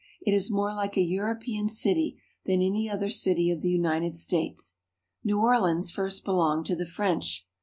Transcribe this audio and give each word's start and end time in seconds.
It 0.25 0.33
is 0.33 0.49
more 0.51 0.73
like 0.73 0.97
a 0.97 1.01
European 1.03 1.67
city 1.67 2.19
than 2.47 2.59
any 2.59 2.89
other 2.89 3.07
city 3.07 3.51
of 3.51 3.61
the 3.61 3.69
United 3.69 4.15
States. 4.15 4.79
New 5.23 5.39
Orleans 5.39 5.91
first 5.91 6.25
belonged 6.25 6.65
to 6.65 6.75
the 6.75 6.87
French. 6.87 7.45